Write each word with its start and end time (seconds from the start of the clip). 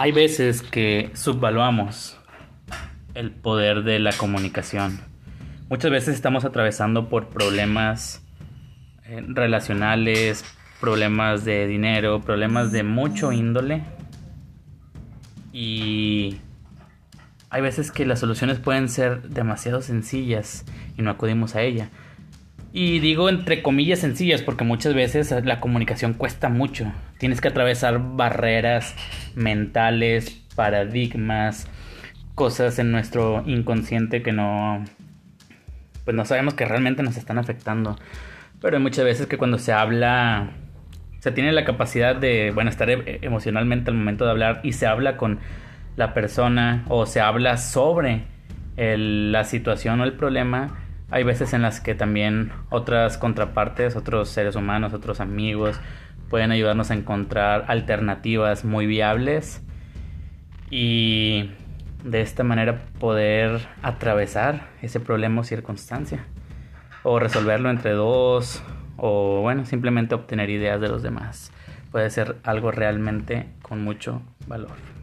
Hay 0.00 0.12
veces 0.12 0.62
que 0.62 1.10
subvaluamos 1.12 2.18
el 3.12 3.32
poder 3.32 3.82
de 3.82 3.98
la 3.98 4.14
comunicación. 4.14 4.98
Muchas 5.68 5.90
veces 5.90 6.14
estamos 6.14 6.46
atravesando 6.46 7.10
por 7.10 7.28
problemas 7.28 8.24
eh, 9.04 9.22
relacionales, 9.28 10.42
problemas 10.80 11.44
de 11.44 11.66
dinero, 11.66 12.22
problemas 12.22 12.72
de 12.72 12.82
mucho 12.82 13.30
índole. 13.30 13.82
Y 15.52 16.38
hay 17.50 17.60
veces 17.60 17.92
que 17.92 18.06
las 18.06 18.20
soluciones 18.20 18.58
pueden 18.58 18.88
ser 18.88 19.28
demasiado 19.28 19.82
sencillas 19.82 20.64
y 20.96 21.02
no 21.02 21.10
acudimos 21.10 21.56
a 21.56 21.60
ella. 21.60 21.90
Y 22.72 23.00
digo 23.00 23.28
entre 23.28 23.62
comillas 23.62 23.98
sencillas 23.98 24.42
porque 24.42 24.64
muchas 24.64 24.94
veces 24.94 25.34
la 25.44 25.60
comunicación 25.60 26.14
cuesta 26.14 26.48
mucho. 26.48 26.92
Tienes 27.18 27.40
que 27.40 27.48
atravesar 27.48 28.00
barreras 28.16 28.94
mentales, 29.34 30.30
paradigmas, 30.54 31.68
cosas 32.34 32.78
en 32.78 32.92
nuestro 32.92 33.42
inconsciente 33.46 34.22
que 34.22 34.32
no 34.32 34.84
pues 36.04 36.16
no 36.16 36.24
sabemos 36.24 36.54
que 36.54 36.64
realmente 36.64 37.02
nos 37.02 37.16
están 37.16 37.38
afectando. 37.38 37.98
Pero 38.60 38.76
hay 38.76 38.82
muchas 38.82 39.04
veces 39.04 39.26
que 39.26 39.38
cuando 39.38 39.58
se 39.58 39.72
habla 39.72 40.50
se 41.20 41.32
tiene 41.32 41.52
la 41.52 41.64
capacidad 41.64 42.16
de, 42.16 42.50
bueno, 42.52 42.70
estar 42.70 42.90
e-, 42.90 43.18
emocionalmente 43.22 43.90
al 43.90 43.96
momento 43.96 44.24
de 44.24 44.30
hablar 44.30 44.60
y 44.62 44.72
se 44.72 44.86
habla 44.86 45.16
con 45.16 45.38
la 45.96 46.14
persona 46.14 46.84
o 46.88 47.06
se 47.06 47.20
habla 47.20 47.56
sobre 47.58 48.24
la 48.76 49.44
situación 49.44 50.00
o 50.00 50.04
el 50.04 50.14
problema, 50.14 50.78
hay 51.10 51.24
veces 51.24 51.52
en 51.52 51.62
las 51.62 51.80
que 51.80 51.94
también 51.94 52.52
otras 52.70 53.18
contrapartes, 53.18 53.96
otros 53.96 54.28
seres 54.28 54.56
humanos, 54.56 54.92
otros 54.94 55.20
amigos 55.20 55.80
pueden 56.28 56.52
ayudarnos 56.52 56.90
a 56.90 56.94
encontrar 56.94 57.64
alternativas 57.66 58.64
muy 58.64 58.86
viables 58.86 59.62
y 60.70 61.50
de 62.04 62.20
esta 62.20 62.44
manera 62.44 62.80
poder 63.00 63.66
atravesar 63.82 64.68
ese 64.80 65.00
problema 65.00 65.40
o 65.40 65.44
circunstancia 65.44 66.24
o 67.02 67.18
resolverlo 67.18 67.70
entre 67.70 67.92
dos 67.92 68.62
o 68.96 69.40
bueno, 69.40 69.64
simplemente 69.64 70.14
obtener 70.14 70.50
ideas 70.50 70.80
de 70.80 70.88
los 70.88 71.02
demás. 71.02 71.50
Puede 71.90 72.10
ser 72.10 72.36
algo 72.44 72.70
realmente 72.70 73.48
con 73.62 73.82
mucho 73.82 74.22
valor. 74.46 74.99